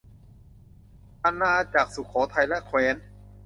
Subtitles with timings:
[1.23, 2.95] อาณาจักรสุโขทัยและแคว้น